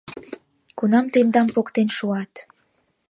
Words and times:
Кунам 0.77 1.05
тендам 1.13 1.47
поктен 1.55 1.87
шуат? 1.97 2.33